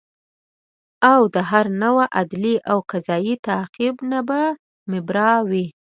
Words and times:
او 1.11 1.21
د 1.33 1.35
هر 1.49 1.65
نوع 1.83 2.03
عدلي 2.19 2.55
او 2.71 2.77
قضایي 2.91 3.35
تعقیب 3.47 3.95
نه 4.11 4.19
به 4.27 4.41
مبرا 4.91 5.33
وي 5.49 5.65